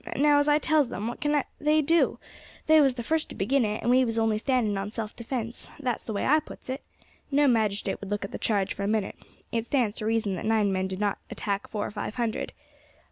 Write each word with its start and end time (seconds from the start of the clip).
Now, 0.17 0.39
as 0.39 0.47
I 0.47 0.57
tells 0.57 0.89
them, 0.89 1.07
what 1.07 1.19
can 1.21 1.43
they 1.59 1.81
do? 1.83 2.17
They 2.65 2.81
was 2.81 2.95
the 2.95 3.03
first 3.03 3.29
to 3.29 3.35
begin 3.35 3.63
it, 3.63 3.83
and 3.83 3.91
we 3.91 4.03
was 4.03 4.17
only 4.17 4.39
standing 4.39 4.75
on 4.75 4.89
self 4.89 5.15
defence, 5.15 5.69
that's 5.79 6.05
the 6.05 6.11
way 6.11 6.25
I 6.25 6.39
puts 6.39 6.71
it. 6.71 6.81
No 7.29 7.47
magistrate 7.47 8.01
would 8.01 8.09
look 8.09 8.25
at 8.25 8.31
the 8.31 8.39
charge 8.39 8.73
for 8.73 8.81
a 8.81 8.87
minute. 8.87 9.19
It 9.51 9.67
stands 9.67 9.95
to 9.97 10.07
reason 10.07 10.33
that 10.37 10.45
nine 10.45 10.73
men 10.73 10.87
did 10.87 10.99
not 10.99 11.19
attack 11.29 11.67
four 11.69 11.85
or 11.85 11.91
five 11.91 12.15
hundred. 12.15 12.51